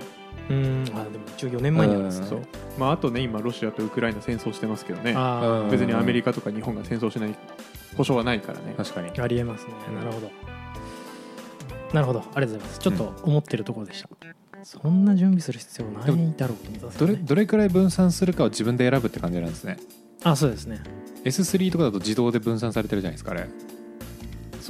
[0.48, 0.56] うー
[0.92, 0.98] ん。
[0.98, 2.26] あでも一応4年前にあるんですね。
[2.28, 2.40] そう。
[2.78, 5.14] まあ、あとね今ロシアとウクライナ戦争してますけどね。
[5.70, 7.34] 別にアメリカとか日本が戦争しない
[7.96, 8.74] 保証はないからね。
[8.76, 9.10] 確かに。
[9.18, 9.72] あありえますね。
[9.94, 10.30] なるほど。
[11.92, 12.20] なるほど。
[12.20, 12.78] ありがとうございます。
[12.78, 14.08] ちょっと思ってるところでした、
[14.62, 19.78] そんな準備する必要ないだろうと思ったんですどれどれくらい分散するかを自分で選ぶって感じなんですね。
[20.22, 20.82] あそうですね。
[21.24, 23.48] S3 とかだと自動で分散されてるじゃないですかあれ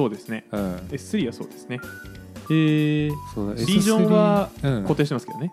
[0.01, 0.45] そうですね。
[0.51, 0.77] うん。
[0.91, 1.79] S3 はそうですね。
[2.49, 3.55] へえそうだ。
[3.55, 3.81] リー。
[3.81, 4.83] ジョンは S3 うん。
[4.85, 5.53] 固定してますけどね、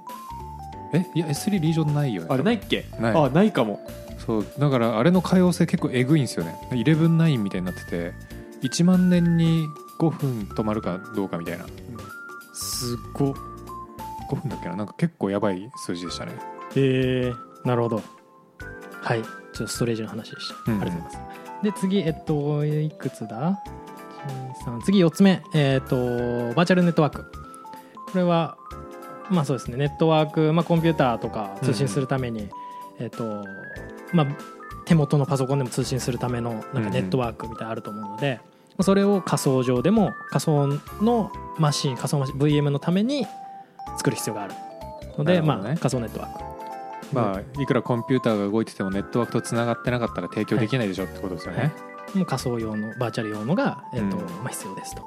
[0.93, 1.05] え？
[1.15, 2.21] いや S3 リージョンないよ。
[2.21, 2.85] ねあれないっけ？
[2.97, 3.13] ない。
[3.13, 3.85] あないかも。
[4.25, 4.45] そう。
[4.57, 6.55] だからあれの可用性結構えぐいんですよね。
[6.71, 8.13] 119みたいになってて
[8.63, 9.67] 1万年に
[9.99, 11.65] 5分止まるかどうかみたいな。
[12.53, 13.33] すっご。
[14.29, 14.77] 5分だっけな？
[14.77, 16.31] なんか結構やばい数字でしたね。
[16.73, 17.33] へえ
[17.65, 18.01] なるほど。
[19.01, 19.21] はい。
[19.23, 20.81] ちょっとストレージの話でした、うん。
[20.81, 21.37] ありがとうございます。
[21.63, 23.86] で次えっといくつだ？1 2 3
[24.83, 25.41] 次4つ目。
[25.53, 25.95] えっと
[26.53, 27.23] バーチャルネットワーク。
[28.11, 28.57] これは
[29.29, 29.77] まあそうですね。
[29.77, 32.49] ネットワーク、まあ、コンピューターとか通信するために、
[32.99, 33.43] えっと
[34.13, 34.27] まあ、
[34.85, 38.39] 手元のパソコンでも通信するためのなんかネットワークみたいなのあると思うので、
[38.79, 40.67] それを仮想上でも仮想
[41.01, 43.27] のマシン仮想マシン VM のために
[43.97, 44.53] 作る必要がある。
[45.17, 45.41] ので、ね。
[45.41, 46.47] まあ、仮想ネットワーク。
[47.13, 51.73] まあいくらコンピューターが動いててもネットワークとつながってなかったら提供できないでしょってことですよね、
[52.15, 54.11] もう仮想用のバーチャル用のが、えっとうん。
[54.11, 55.03] まあ、必要ですと。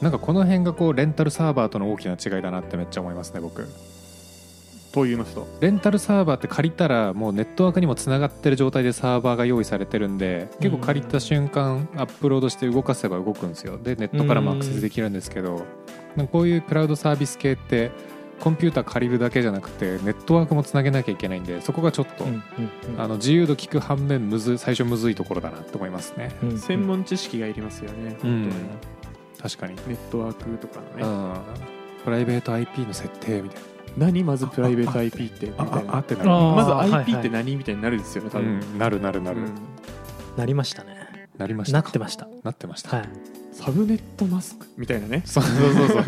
[0.00, 3.66] なんかこの辺がこうレンタルサーバーとの大きな違いだなってめっちゃ思いますね僕。
[4.92, 5.46] と言いますと？
[5.60, 13.78] レンタルサーバーって借りたらもうネットワークにもつながってる状態でサーバーが用意されてるんで結構借りた瞬間アップロードして動かせば動くんですよ。
[13.78, 15.66] でネットからもアクセスできるんですけど
[16.14, 17.90] なんかこういうクラウドサービス系って
[18.40, 26.34] コンピューター借りるだけじゃなくてネットワークもつなげなきゃいけないんでそこがちょっと、うんうんあの自由度聞く反面むず最初むずいところだなと思いますね。
[26.42, 26.58] うんうん。
[26.58, 28.50] 専門知識がいりますよね、うん。
[28.50, 28.52] 本
[29.42, 31.42] 確かに、ネットワークとかうのね、ん、
[32.04, 33.62] プライベート IP の設定みたい
[33.96, 35.80] 何まずプライベート IP ってみたな。
[35.80, 36.28] いあってなる。
[36.30, 37.00] まずはいはい。
[37.00, 39.54] IP って何みたいになるんですよね多う分、ん、なるなるなる、うん
[40.36, 41.28] なりましたね。
[41.38, 42.28] なりましたなってました。
[42.42, 43.08] なってました、はい
[43.58, 44.66] サブネットマスク。
[44.76, 45.22] みたいなね。
[45.24, 46.04] そうそうそうそう。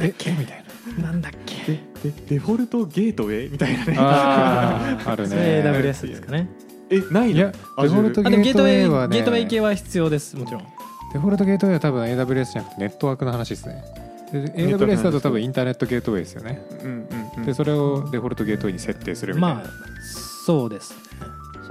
[0.00, 0.64] えええみたい
[1.02, 1.10] な。
[1.12, 1.72] んだっけ？
[2.02, 3.92] ででデフォルトゲートウェイみたいなね。
[3.94, 6.48] なあーあるそれね AWS ですかね。
[6.90, 7.36] えないの？
[7.36, 10.62] いやデフォルトあでもゲートウェイはねゲートウェイ系は必要ですもちろん。
[11.12, 13.84] デフォルトゲートウェイは多分 AWS じゃなくてネットワークの話ですね。
[14.32, 16.62] でネットワークの話 AWS だと多分インターネットゲートウェイですよね。
[16.82, 17.44] うんうんうん。
[17.44, 19.70] でそれをデフォルトゲートウェイに設定するみたいな、まあ
[20.46, 20.96] そうですね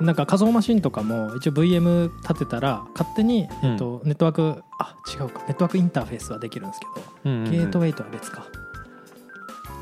[0.01, 3.71] なんか仮想マシンとかも一応 VM 立てたら勝手に、うん。
[3.71, 5.43] えっと、ネットワークあ違うか。
[5.47, 7.51] ネットワークインターフェースはできるんですけど、うんうんうん。
[7.51, 8.45] ゲートウェイとは別か。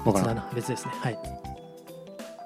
[0.05, 0.49] 別だな。
[0.53, 0.91] 別ですね。
[1.01, 1.19] はい。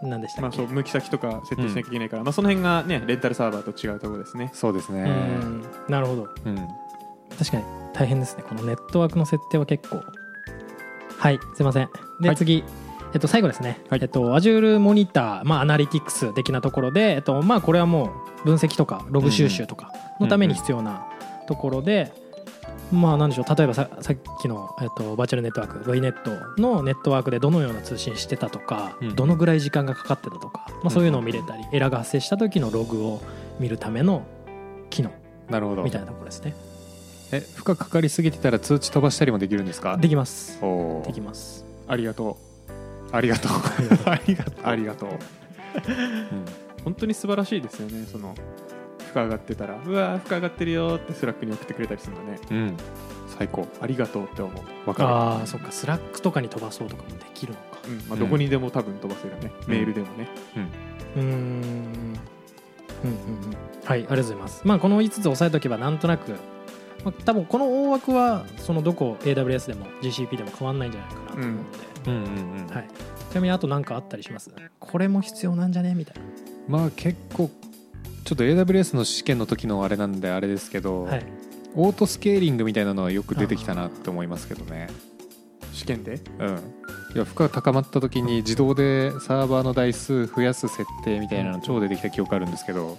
[0.03, 4.49] 何でしたまあそう向き先とか設定しなきゃいけないから、まあその辺がねレンタルサーバーと違うところですね。
[4.53, 5.03] そうですね。
[5.03, 5.63] うん。
[5.87, 6.29] なるほど。
[6.45, 6.55] うん。
[7.37, 8.43] 確かに大変ですね。
[8.47, 10.01] このネットワークの設定は結構。
[11.17, 11.39] はい。
[11.55, 11.89] すいません。
[12.19, 12.37] で、はい。
[12.37, 12.63] 次
[13.13, 13.99] えっと、最後ですね、はい。
[14.01, 18.11] えっと、Azure モニター、まあ、アナリティクス的なところで、えっとまあ、これはも
[18.43, 21.05] う分析とかログ収集とかのために必要な
[21.47, 22.13] ところで、
[22.91, 23.55] まあなんでしょう。
[23.55, 29.15] 例えばささっきの、えっと、バーチャルネットワーク VNet のネットワークでどのような通信してたとか、うん。
[29.15, 33.21] どのぐらい時間がかかってたとか、まあ、そういうのを見れたり、エラーが発生した時のログを
[33.59, 34.23] 見るための
[34.89, 35.11] 機能
[35.49, 35.83] なるほど。
[35.83, 36.53] みたいなところですね。
[37.33, 39.95] え負荷かかりすぎてたら通知飛ばしたりもできるんですか？
[39.97, 40.59] できます。
[41.05, 41.65] できます。
[41.87, 42.37] ありがと
[43.11, 43.51] ありがとう。
[44.09, 44.55] ありがとう。
[44.63, 45.09] ありがとう。
[45.09, 45.17] う、
[46.83, 48.05] 本当に素晴らしいですよね。
[48.05, 48.35] その
[49.13, 52.39] 負荷上がってたらうわー負荷上がってるよって Slackに送ってくれたりするのね。
[52.49, 52.57] うん。
[52.57, 52.77] うん、
[53.27, 53.67] 最高。
[53.81, 55.71] ありがとうって思う、わかああそっか。
[55.71, 57.65] Slackとかに飛ばそうとかもできるのか。
[57.87, 57.95] うん。
[57.97, 60.29] まあ、うんどこにでも多分飛ばせるね、メールでもね。
[61.15, 61.25] うーん。
[61.25, 61.27] う
[63.07, 63.55] んうんうん。
[63.83, 64.61] はいありがとうございます。
[64.63, 66.31] まあこの5つ押さえておけばなんとなく、
[67.03, 72.87] まあ、多分この大枠はそのどこ AWS でも GCP でも変わんないんじゃないかなと思うので、るうんうんうん、はい、
[73.31, 74.51] ちなみにあと何かあったりします？
[74.79, 75.93] これも必要なんじゃね？
[75.95, 76.15] みたい
[76.67, 77.49] まあ結構
[78.23, 81.25] ちょっと AWS の試験の時のあれなんであれですけど、な、はい、
[81.75, 84.87] オートスケーリングみたいなのはよく出てきたなって思いますけどね。
[85.73, 86.19] 試験で？
[86.39, 86.57] うん。
[87.15, 92.97] いや負荷高まった時に自動でサーバーの台数増やす設定みたいなの超出てきた記憶あるんですけど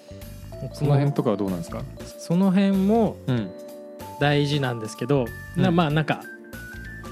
[0.74, 1.82] その辺とかはどうなんですか？
[2.18, 3.50] その辺もうん。
[4.20, 5.24] 大事なんですけど、
[5.56, 5.76] なうん。
[5.76, 6.22] まあなんか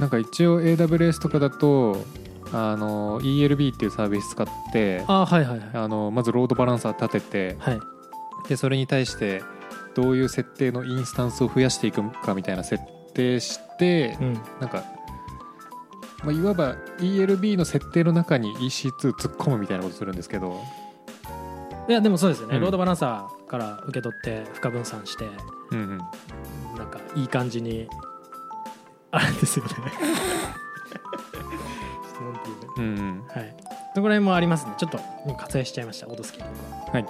[0.01, 2.05] なんか一応 AWS とかだと
[2.53, 5.71] あの ELB っていうサービス使ってあはいはいはい。
[5.75, 7.81] あのまずロードバランサー立ててはい。
[8.49, 9.43] でそれに対して
[9.95, 12.83] どういう設定のインスタンスを増やしていくかみたいな設
[13.15, 14.35] 定してうん。
[14.59, 14.85] なんか、
[16.25, 20.61] まあ、いわば ELB の設定の中に EC2 突っ込むみたいなことするんですけど。
[21.89, 22.63] いやでもそうですよね、うん。
[22.63, 25.29] ロードバランサーから受け取って負荷分散して
[25.73, 25.99] うんうん。
[26.79, 27.89] なんかいい感じに
[29.13, 29.71] あれですよね。
[29.71, 29.81] ちょっ
[32.17, 32.75] となんていうの？
[32.77, 33.25] うんうん。
[33.29, 33.57] はい。
[33.95, 34.75] そこら辺もありますね。
[34.79, 36.51] ちょっともう割愛しちゃいましたオートスケーは
[36.93, 37.07] はい。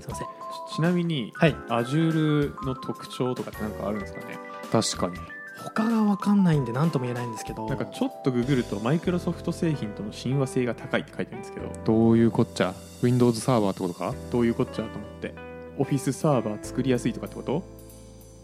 [0.00, 0.26] すいません。
[0.72, 1.54] ちちなみにはい。
[1.68, 4.38] Azure の特徴とかって何かあるんですかね？
[4.70, 5.16] 確かに。
[5.64, 7.68] 他が分かんないんで何とも言えないんですけど。
[7.68, 11.72] なんかちょっとググるとマイクロソフト製品との親和性が高いって書いてるんですけど。
[11.84, 14.14] どういうこっちゃ？Windows サーバーってことか？
[14.30, 15.34] どういうこっちゃと思って。
[15.78, 17.64] オフィスサーバー作りやすいとかってこと？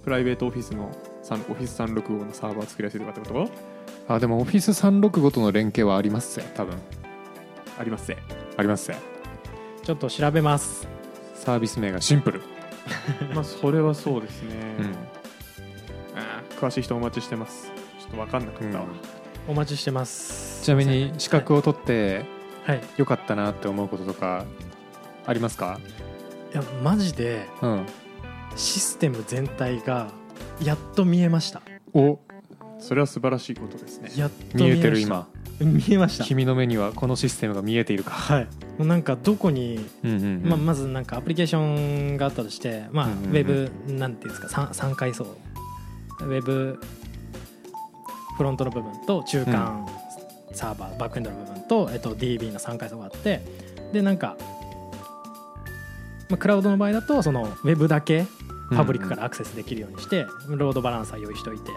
[0.02, 0.90] プライベートオフィスの
[1.32, 3.48] オフィス365のサーバー作りやすいとかってこ
[4.06, 4.14] と？
[4.14, 6.76] あでも Office365 との連携はありますぜ多分。
[7.78, 8.18] ありますね。
[8.56, 8.96] ありますぜ
[9.82, 10.86] ちょっと調べます。
[11.34, 12.42] サービス名がシンプル。
[13.34, 16.58] まあそれはそうですね、うん。
[16.58, 17.72] 詳しい人お待ちしてます。
[17.98, 19.52] ちょっと分かんなかったわ、うん。
[19.52, 20.62] お待ちしてます。
[20.64, 22.24] ちなみに資格を取って
[22.66, 24.44] はい、はい、良かったなって思うこととか
[25.26, 25.80] ありますか？
[26.52, 27.86] いやマジでうん。
[28.56, 30.08] システム全体が
[30.62, 31.62] やっと見えました。
[31.92, 32.18] お
[32.78, 34.10] それは素晴らしいことですね。
[34.16, 35.26] やっと見見えてる今。
[35.60, 36.24] 見えました。
[36.24, 38.44] 君の目にはこのシステムが見えているか、はい。
[38.78, 39.78] もうなんかどこに
[40.42, 45.24] まあ、まずなんかアプリケーションがあったとして、まあ、ウェブなんていうんですか 3, 階層。
[46.20, 46.80] ウェブ
[48.36, 49.86] フロントの部分と中間
[50.52, 53.42] サーバーバックエンドの部分と、えっと、DB の3階層があって
[53.92, 54.36] でなんか、
[56.28, 58.26] まあ、クラウドの場合だとそのウェブだけ
[58.76, 61.50] パブリックからアクセスできるようにして、ロードバランサー用意して。
[61.50, 61.72] おいて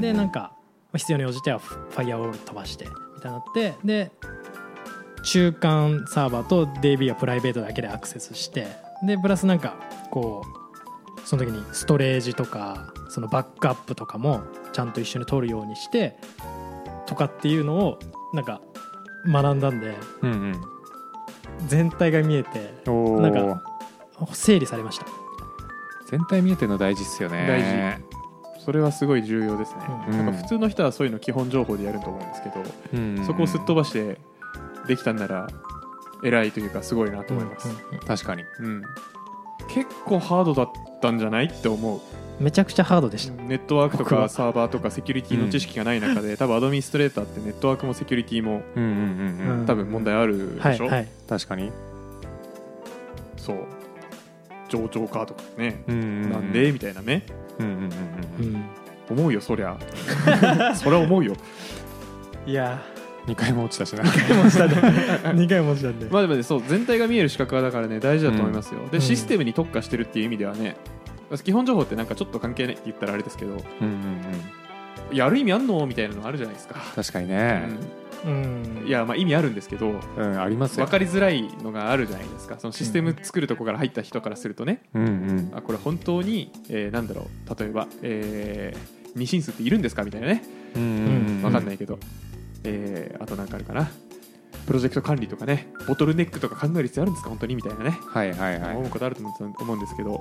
[0.00, 4.10] でなんかまあ必要に応じてはフファイアウォール飛ばしてみたいになってで
[5.22, 8.66] 中間サーバーと DB はプライベートだけでアクセスして
[9.04, 9.76] でプラスなんか
[10.10, 10.42] こ
[11.16, 16.16] うその時にストレージとかそのバックアップとかもちゃんと一緒に取るようにして
[17.06, 17.98] とかっていうのを
[18.32, 18.60] なんか
[19.26, 20.60] 学んだんでうん
[21.66, 23.62] 全体が見えてなんか
[24.32, 25.06] 整理されました、
[26.10, 28.00] 全体見えてるの大事っすよね。
[28.58, 30.18] それはすごい重要ですね、うん。
[30.18, 32.98] なんか普通の人はそういうの基本情報でやると思うんですけど、うん。
[32.98, 34.18] うんうんそこをすっ飛ばして
[34.86, 35.48] できたんなら
[36.22, 38.44] 偉いというかすごいなと思います、うんうん確かに。
[38.60, 38.82] うん。
[39.68, 42.00] 結構ハードだったんじゃないって思う。
[42.42, 48.96] めちゃくちゃハードでした、ネットワークとかサーバーとかセキュリティの知識がない中で、多分アドミニストレーターってネットワークもセキュリティもうんうんうん
[49.48, 49.60] うん。
[49.60, 51.08] うん多分問題あるでしょ、はいはい。
[51.28, 51.72] 確かに。
[53.36, 53.56] そう
[54.68, 56.30] 上長かとかね、うんうんうん。
[56.30, 56.72] なんで？
[56.72, 57.24] みたいなね。
[57.58, 57.88] うんうんうんう
[58.40, 58.52] うん。
[58.54, 58.64] ん
[59.10, 59.76] 思うよそりゃ。
[60.76, 61.34] それは思うよ。
[62.46, 62.82] いや。
[63.26, 64.02] 2回も落ちたしな。
[64.02, 68.88] 2回もしたんで2回もしたんで、まあでもねそう全体が見える資格はだからね大事だと思いますよ、うん。
[68.88, 70.76] でシステムに特化してるっていう意味ではね
[71.44, 73.62] 基本情報ってなんかちょっと関係ないって言ったらあれですけどうんうん
[75.10, 75.16] うん。
[75.16, 75.86] やる意味あんの？
[75.86, 77.64] みたいなのあるじゃないですか、確かにね。
[77.68, 77.78] うん
[78.86, 80.84] いやまあ意味あるんですけどうんありますよ。
[80.86, 82.58] 分かりづらいのがあるじゃないですか。
[82.58, 85.50] そのシステム作るとこから入った人からするとね、うんうん。
[85.54, 87.60] あこれ本当に、えーなんだろう。
[87.60, 90.44] 例えば、えー二進数っているんですかみたいなね。
[90.76, 90.84] うんう
[91.38, 91.98] ん分かんないいけど、
[92.64, 93.90] えーあとなんかあるかな。
[94.66, 95.68] プロジェクト管理とかね。
[95.86, 97.30] ボトルネックとか考える必要あるんですか？
[97.30, 97.56] 本当に？
[97.56, 98.76] みたいなね、はいはいはい。
[98.76, 100.20] 思うことあると思うんですけど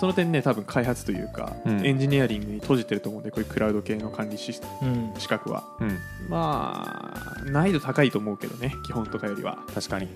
[0.00, 1.86] その点ね多分開発というか、うん。
[1.86, 5.12] エンジニアリングに閉じてると思うんでこういうクラウド系の管理シスうん。
[5.18, 5.62] 資格は。
[5.78, 5.98] うん。
[6.30, 9.58] まあ難易度高いと思うけどね基本とかよりは。
[9.74, 10.08] 確かに。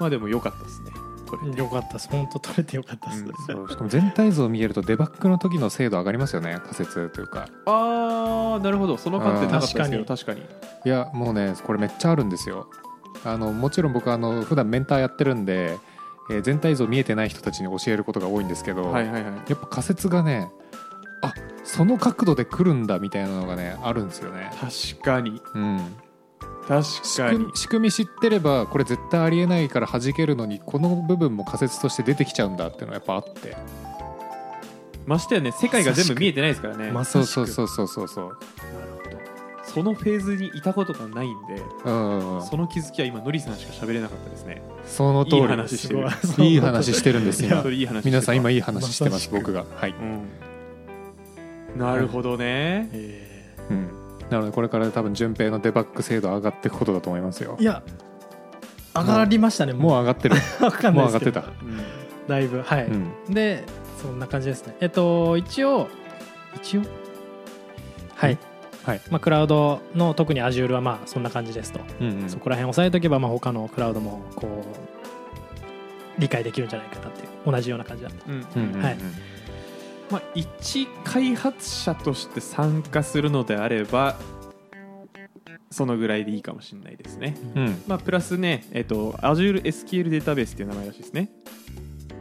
[0.00, 0.90] まあでも良かったですね
[1.28, 2.08] これよかったです。
[2.08, 3.32] 本当取れてよかったです、うん。
[3.46, 7.48] そうしかも全体像を見えるとデバッグの時の精度上がりますよね仮説というか。
[7.66, 8.96] ああなるほど。
[8.96, 10.40] その観点なかったですけど確かに。
[10.40, 12.68] いやもうねこれめっちゃあるんですよ。
[13.24, 15.76] あのもちろん僕あの普段メンターやってるんで、
[16.30, 19.32] えー全体像見えてない人たちに教えることが多いんですけど、はいはいはい。
[19.48, 20.48] やっぱ仮説がね
[21.22, 21.32] あ
[21.64, 25.42] その角度で来るんだみたいなのがねあるんですよね、確かに。
[25.54, 25.96] うん、
[26.66, 27.50] 確仕かに。
[27.54, 33.56] 仕組み知ってればこれ絶対ありえないから弾けるのにこの部分も仮説として出てきちゃうんだっていうのがやっぱあって。
[35.06, 36.90] ましてやね世界が全部見えてないですからね。
[36.90, 38.38] まそうそうそうそうそうそう
[39.68, 42.46] そのフェーズにいたことがないんでうんうんうん。
[42.46, 44.62] その気づきは今のりさんしか喋れなかったですね。
[44.86, 46.08] その通りいい話してる。
[46.44, 47.56] いい話してるんです今。
[47.56, 49.64] 本当にいい皆さん今いい話してまます僕が。
[49.76, 49.94] はい、う
[51.76, 51.78] ん。
[51.78, 52.88] なるほどね。
[52.92, 53.90] えうん、
[54.30, 57.56] なのでこれから多分順平のデバッグ精度上がっていくことだと思いますよ。
[57.58, 57.82] ーいや
[58.94, 60.00] 上がりましたねもう。
[60.00, 60.36] 上がってる。
[60.60, 61.40] う分かんないもう上がってた。
[61.40, 61.46] うん。
[62.26, 63.34] だいぶはい、うん。
[63.34, 63.64] で
[64.00, 64.76] そんな感じですね。
[64.80, 65.88] えっと一応
[66.56, 66.82] 一応？
[68.14, 68.38] はい、
[68.88, 69.00] はい。
[69.10, 72.30] まあ、クラウドの特に Azure はまあそんな感じですと、うんうん。
[72.30, 74.46] そこら辺押さえとけばまあ他のクラウドもこ
[76.16, 78.32] う理解できるんじゃないかなっていう同じような感じだった。
[78.32, 78.82] うんうんうんうん。
[78.82, 78.96] はい。
[80.10, 84.16] まあ、一開発者として参加するのであれば
[85.70, 87.82] そのぐらいでいいかもしれないですね、うん。
[87.86, 91.28] まあ、プラスね、えっと Azure SQL データベースっていう名前らしいですね。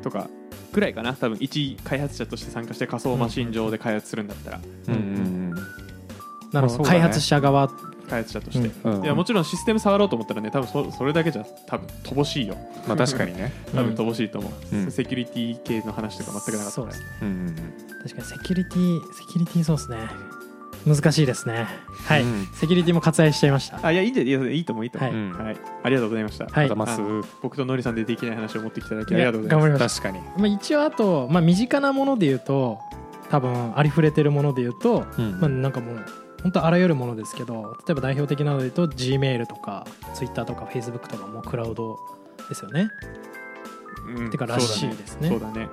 [0.03, 0.30] とか
[0.73, 1.13] ぐらいかな。
[1.13, 5.37] 多分一開発者として参加して仮想マシン上で開発するんだったら、うんうん
[6.62, 7.70] なるほど、開発者側。
[8.10, 8.93] 開発者として、うん。
[9.00, 9.04] うん。
[9.04, 12.58] いやもちろんシステム触ろうと思ったらね多分そそれだけじゃ多分乏しいよ。
[12.88, 13.52] まあ確かにね。
[13.76, 14.91] 多分乏しいと思う、うん。
[14.91, 17.06] セキュリティ系の話とか全くなかったですね。
[17.22, 17.56] うんうん
[18.04, 19.98] 確かにセキュリティセキュリティそうですね。
[20.86, 21.67] 難しいですね。
[22.06, 22.48] はい、うん。
[22.54, 23.86] セキュリティも割愛しちゃいました。
[23.86, 25.32] あいやいいんじゃいいいいと思ういいと思う、うん。
[25.34, 26.76] はい、ありがとうございました、はい。
[26.76, 27.02] ます。
[27.41, 29.67] 僕とのりさんでできない話を持ってきただきありがとうございます。
[29.67, 30.24] 頑張りまし確かに。
[30.24, 32.80] た、まあ、一応あと、まあ、身近なもので言うと
[33.30, 35.39] 多分ありふれてるもので言うと、うん。
[35.41, 36.06] まあ、なんかもう
[36.43, 41.97] 本当あらゆるものですけど例えば代表的なので言うと G メールとか Twitter とか Facebook とかもクラウド
[42.50, 42.89] ですよね。
[44.08, 45.30] うんてからしいですね。
[45.30, 45.67] そうだね。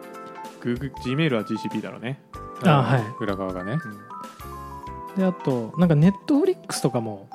[0.61, 2.19] Google Gmail は GCP だろうね、
[2.65, 3.05] あはい。
[3.21, 3.79] 裏側がね。
[5.17, 7.29] であとなんかネットフリックスとかも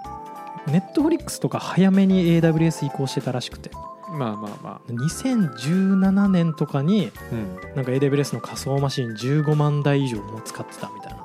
[0.67, 3.71] ネットフリックスとか早めに AWS 移行してたらしくて。
[4.11, 7.75] まあまあま2017年とかにうん。
[7.75, 11.18] なんか AWS の仮想マシン15万台以上も使ってたみたいな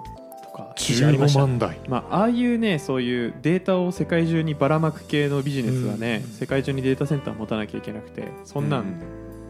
[0.76, 1.80] 記事ありまし15た万台。
[1.88, 6.32] まあ、ああいうねそういうデータを世界中にばらまく系のビジネスはね、うん。
[6.32, 9.00] 世界中にデータセンター持たなきゃいけなくてそんなん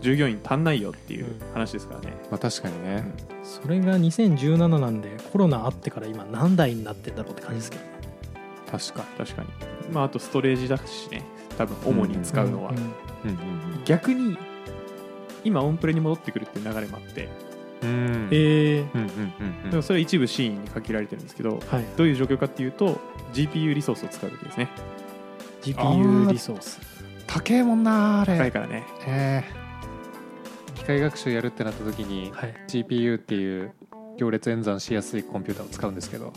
[0.00, 3.04] 従業員足んないよっていう話ですからね、まあ確かにね。
[3.42, 7.90] それが2017なんでコロナあってから今何台になってんだろうって感じですけどね。
[8.70, 9.48] 確か確かに。
[9.92, 11.22] まああとストレージだしね。
[11.56, 13.36] 多分主に使うのは、んんうんうん。
[13.84, 14.36] 逆に
[15.44, 17.28] 今オンプレに戻ってくるっていう流れもあって
[17.86, 17.96] うん。
[17.96, 18.94] うんえー。
[18.94, 19.32] うんうん
[19.64, 23.00] うんでもそれは一部シーンに限られてるんですけどはい、どういう状況かっていうと
[23.32, 24.68] GPU リソースを使う時ですね。
[25.62, 26.80] GPU リソース。
[27.26, 28.36] 高えもんなあれ。
[28.38, 28.84] 高いからね。
[29.06, 30.74] えー。
[30.74, 32.54] 機械学習やるってなった時にはい。
[32.68, 33.72] GPU っていう
[34.18, 36.32] 行列演算しやすいコンピューターを使うんですけど。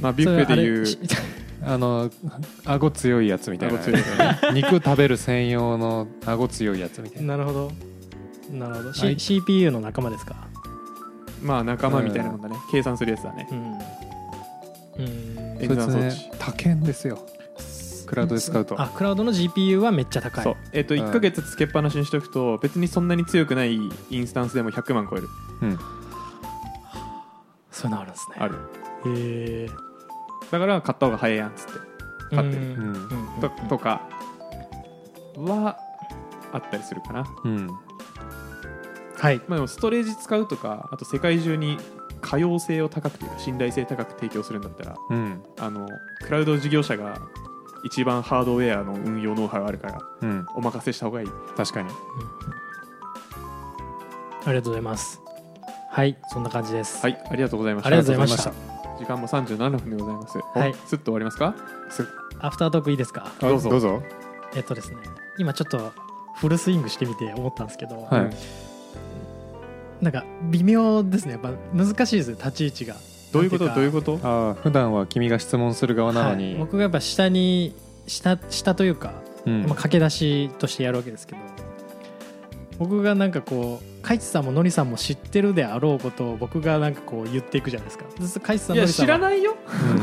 [0.00, 0.86] まあビュッフェでいう
[1.66, 2.08] あの
[2.64, 3.74] 顎強いやつみたいな。
[3.74, 7.36] 顎強いやつ 肉食べる専用の顎強いやつみたいな。
[7.36, 7.72] なるほど。
[8.52, 10.47] なるほど、CPU の仲間ですか？
[11.42, 13.48] まあ仲間みたいなもんだね、計算するやつだね。
[13.50, 13.78] うん。
[14.98, 17.18] うん演そいつね算装置高えんですよ。
[18.06, 18.80] クラウドで使うと。
[18.80, 20.44] あクラウドの GPU はめっちゃ高い。
[20.44, 20.56] そう。
[20.72, 21.00] えっ、とうん。
[21.02, 23.78] 1か月つけっぱなしにしておくと別にそんなに強くない
[24.10, 25.28] インスタンスでも100万超える。
[25.62, 25.78] うん。
[27.70, 28.36] そういうのあるんですね。
[28.38, 28.54] ある。
[29.06, 29.68] へえ。
[30.50, 31.72] だから買った方が早いやんっつって。
[32.34, 32.62] 買ってる。
[32.62, 33.28] うんうん。
[33.40, 34.08] ととか
[35.36, 35.78] は
[36.52, 37.70] あったりするかな、うん
[39.18, 39.38] はい。
[39.48, 41.76] まあ、でもストレージ使うとかあと世界中に
[42.20, 45.42] 可用性を高くというか信頼性高く提供するんだったらうん。
[45.58, 45.88] あの
[46.24, 47.20] クラウド事業者が
[47.84, 50.46] 一番ハードウェアの運用ノウハウがあるからうん。
[50.54, 51.28] お任せした方がいい。
[51.56, 51.90] 確かに。
[54.46, 55.20] ありがとうございます。
[55.90, 57.00] はいそんな感じです。
[57.02, 57.88] はいありがとうございました。
[57.88, 58.52] ありがとうございました。
[58.98, 60.38] 時間も37分でございます。
[60.38, 60.74] はい。
[60.86, 61.54] すっと終わりますか？
[62.40, 63.32] アフタートークいいですか？
[63.40, 63.70] どうぞ。
[63.70, 64.02] どうぞ。
[64.54, 64.96] えっとですね
[65.38, 65.92] 今ちょっと
[66.36, 68.67] フルスイングしてみて思ったんですけど、はい
[70.00, 71.32] なんか微妙ですね。
[71.32, 72.94] やっぱ難しいですね立ち位置が。
[73.32, 73.66] どういうこと？
[73.66, 74.18] どういうこと？
[74.22, 76.54] ああ普段は君が質問する側なのに、はい。
[76.56, 77.74] 僕がやっぱ下に
[78.06, 79.12] 下下というか、
[79.46, 79.62] うん。
[79.66, 81.38] まあ、駆け出しとしてやるわけですけど
[82.78, 88.04] 僕がなんかこうカイチさんもノリさんも知ってるであろうことを僕がなんかこう言っていくじゃないですか。
[88.20, 89.56] ずっとカイチさんいやノリさんは知らないよ。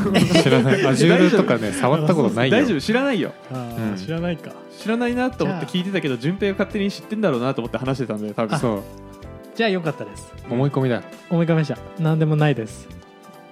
[0.07, 0.13] うん。
[0.43, 0.81] 知らない。
[0.81, 2.57] Azure とかね 触ったことないよ。
[2.57, 2.81] 大丈夫。
[2.81, 3.31] 知らないよ。
[3.51, 3.97] うん。
[3.97, 4.51] 知らないか。
[4.77, 8.59] 知らないなと思って聞いてたけど順平が勝手に知ってんだろうなと思って話してたんで多分。
[8.59, 8.83] そう
[9.55, 10.31] じゃあよかったです。
[10.49, 11.01] 思い込みだ。
[11.29, 11.77] 思い浮かべました。
[11.99, 12.87] 何でもないです。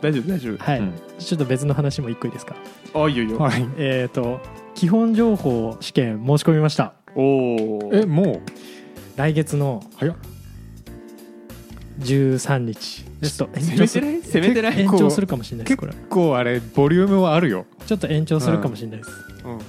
[0.01, 0.57] 大丈夫大丈夫。
[0.63, 0.93] はい、うん。
[1.17, 2.55] ちょっと別の話も一個いいですか？
[2.93, 3.37] あいいよいいよ。
[3.39, 3.65] はい。
[3.77, 4.41] えっ、と
[4.75, 6.93] 基本情報試験申し込みました。
[7.15, 8.41] おおえも
[9.15, 10.15] 来月のう早っ。
[11.99, 13.05] 13日。
[13.21, 14.05] ちょっと延攻長する。
[14.07, 14.21] めてない？
[14.21, 14.79] 攻めてない？
[14.81, 15.93] 延長するかもしれないですこれ。
[15.93, 17.65] 結構あれボリュームはあるよ。
[17.85, 19.09] ちょっと延長するかもしれないです、
[19.45, 19.57] うん。
[19.57, 19.63] はい。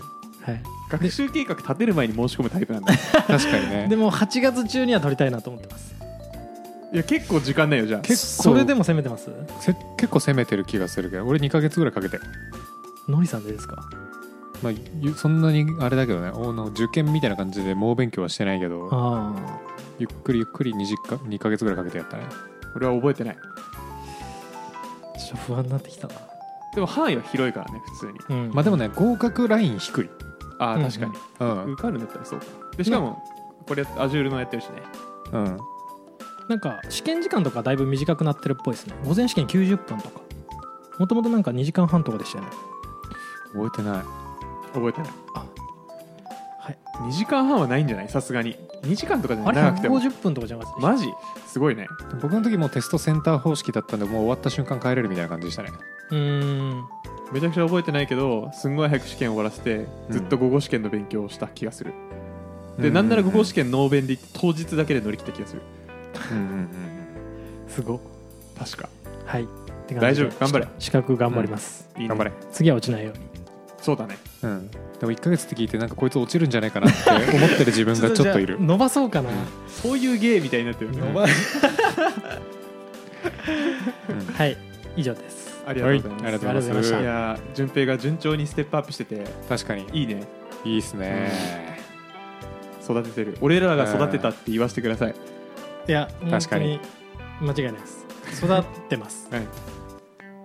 [0.90, 2.92] 学習計画立てる前に申し込むタイプなんだ。
[2.92, 3.87] い確かにね。
[3.88, 5.94] でも8月中には取りたいなと思ってます
[6.98, 8.00] や結構時間ないよじゃあ。
[8.00, 8.42] 結構。
[8.44, 9.30] それでも攻めてます？
[9.61, 12.18] せ結構攻めてる気がするけど俺2ヶ月ぐらいかけて。
[13.09, 13.88] のりさんでですか？
[14.62, 19.35] まあゆそんなにあれだけどねおの受験みたいな感じで猛勉強はしてないけどあ
[19.98, 22.24] ゆっくりゆっくり 2, 時間2ヶ月ぐらいかけてやったね。
[22.76, 23.37] 俺は覚えてない。
[23.37, 26.14] あちょっと不安になってきたな。
[26.74, 28.44] でも範囲は広いからね普通に。
[28.46, 28.54] うん。
[28.54, 30.04] まあでもね合格ライン低い。
[30.04, 30.11] うん
[30.61, 31.12] ああ確かに。
[31.40, 31.72] うん。
[31.72, 32.46] 受かるんだったらそうか。
[32.76, 33.22] でしかも
[33.66, 34.83] これ Azure のやってるしね。
[35.33, 35.59] うん
[36.48, 38.94] なんか試験時間とかだいぶ短くなってるっぽいですね。
[39.04, 40.20] 午前試験90分とか。
[40.98, 42.50] もともとなんか2時間半とかでしたよね。
[43.52, 44.02] 覚えてない。
[44.72, 45.11] 覚えてない。
[46.59, 46.78] はい。
[47.09, 48.09] 2時間半はないんじゃない？
[48.09, 48.57] さすがに。
[48.83, 49.98] 2時間とかじゃあれなくても。
[50.00, 51.09] 150分とかじゃなかったマジ？
[51.46, 51.88] すごいね。
[52.20, 55.70] 僕の時もテストセンター方式だったんでもう終わった瞬間帰れるみたいな感じでしたね。
[56.11, 56.85] うーん。
[57.33, 61.94] めちゃくちゃ覚えてないけどすんごい早く試験終わらせてずっと午後試験の勉強をした気がする、
[62.78, 65.62] でなんなら午後試験ノーベンで行って当日だけで乗り切った気がする
[66.30, 66.68] うんうんうん
[67.68, 68.00] すご
[68.58, 68.88] 確か。
[69.26, 69.42] はい。
[69.42, 69.46] っ
[69.87, 70.40] て感じで大丈夫？
[70.40, 70.68] 頑張れ。
[70.78, 72.08] 資格頑張ります、いいね。
[72.08, 72.32] 頑張れ。
[72.52, 73.20] 次は落ちないように。
[73.80, 74.16] そうだね。
[74.42, 74.70] うん。
[74.70, 78.60] でも1ヶ月って聞いてなんかこいつ落ちるんじゃないかなって思ってる 自分がちょっといる。
[78.60, 79.30] 伸ばそうかな、
[79.68, 81.00] そういう芸みたいになってるね。
[81.00, 81.14] うん。
[84.34, 84.56] はい。
[84.96, 85.62] 以上です。
[85.66, 86.28] ありがとうございます、はい。
[86.28, 87.00] ありがとうございますありがとうございました。
[87.00, 89.24] いやー順平が順調にステップアップしてて。
[89.48, 89.87] 確かに。
[89.92, 90.22] いいね。
[90.64, 91.74] いいっすね。
[92.82, 93.37] 育ててる。
[93.40, 95.14] 俺らが育てたって言わせてください、
[95.87, 96.80] いや確かに。
[97.40, 98.06] 間違いないです。
[98.42, 99.28] 育ってます。
[99.35, 99.46] はい。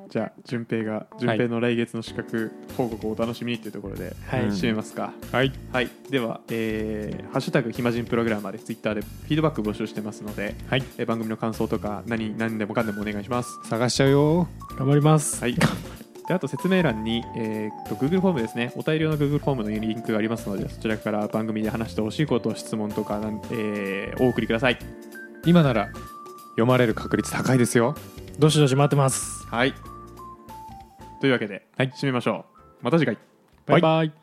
[0.09, 5.51] じゃあ順平が順平の来月の資格報告をお楽しみにというところではい、うん締めますか、はい。
[5.71, 5.89] はい。
[6.09, 10.83] では、えーハッシュタグ暇人プログラマーでツイッターでフィードバック募集してますので、はい。
[10.97, 13.59] えー番組の感想とか何何でもかんでもお願いします。
[13.65, 14.47] 探しちゃうよ。
[14.77, 15.53] 頑張ります、はい。
[15.53, 18.71] であと説明欄に、えー、と Google フォームですね。
[18.75, 24.77] お大量の Google フォームのリンクがありますのでそちらから番組で話してほしいこと質問とかなん、えーお送りください
[25.45, 25.89] 今なら
[26.51, 27.95] 読まれる確率高いですよ。
[28.37, 29.45] どしどし待ってます。
[29.47, 29.73] はい。
[31.21, 31.91] というわけで、はい。
[31.91, 32.45] 締めましょ
[32.81, 32.83] う。
[32.83, 33.17] また次回。
[33.65, 34.13] バイバイ。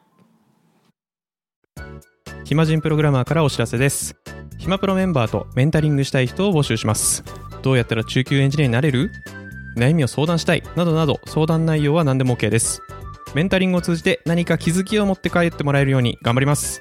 [2.45, 4.17] 暇人プログラマーからお知らせです。
[4.59, 7.25] 暇プロメンバーとメンタリングしたい人を募集します。
[7.63, 9.11] どうやったら中級エンジニアになれる？
[9.77, 12.81] 悩みを相談したいなどなど相談内容は何でも OK です。
[13.35, 16.81] メンタリングを通じて何か気づきを持って帰ってもらえるように頑張ります